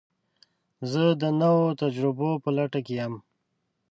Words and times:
زه 0.91 1.03
د 1.21 1.23
نوو 1.41 1.65
تجربو 1.81 2.29
په 2.43 2.49
لټه 2.57 2.79
کې 2.85 2.93
یم. 2.99 3.13